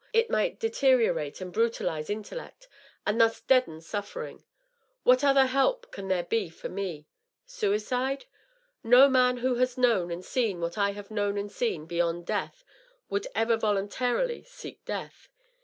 It 0.13 0.31
might 0.31 0.59
deteri 0.59 1.07
orate 1.07 1.41
and 1.41 1.53
brutalize 1.53 2.09
intellect, 2.09 2.67
and 3.05 3.21
thus 3.21 3.39
deaden 3.39 3.81
suffering..• 3.81 4.39
What 5.03 5.23
other 5.23 5.45
help 5.45 5.91
can 5.91 6.07
there 6.07 6.23
be 6.23 6.49
for 6.49 6.69
me? 6.69 7.05
Suicide? 7.45 8.25
No 8.83 9.07
man 9.07 9.37
who 9.37 9.53
has 9.57 9.77
known 9.77 10.09
and 10.09 10.25
seen 10.25 10.59
what 10.59 10.75
I 10.75 10.93
have 10.93 11.11
known 11.11 11.37
and 11.37 11.51
seen 11.51 11.85
beyond 11.85 12.25
death 12.25 12.63
would 13.11 13.27
ever 13.35 13.55
voluntarily 13.57 14.41
seek 14.41 14.83
death. 14.85 15.29